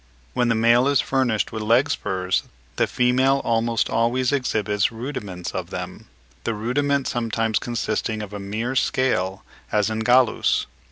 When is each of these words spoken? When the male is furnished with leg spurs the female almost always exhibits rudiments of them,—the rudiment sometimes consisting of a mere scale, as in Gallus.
When 0.33 0.47
the 0.47 0.55
male 0.55 0.87
is 0.87 0.99
furnished 0.99 1.51
with 1.51 1.61
leg 1.61 1.91
spurs 1.91 2.41
the 2.77 2.87
female 2.87 3.39
almost 3.43 3.87
always 3.87 4.31
exhibits 4.31 4.91
rudiments 4.91 5.51
of 5.51 5.69
them,—the 5.69 6.53
rudiment 6.55 7.07
sometimes 7.07 7.59
consisting 7.59 8.23
of 8.23 8.33
a 8.33 8.39
mere 8.39 8.75
scale, 8.75 9.43
as 9.71 9.91
in 9.91 9.99
Gallus. 9.99 10.65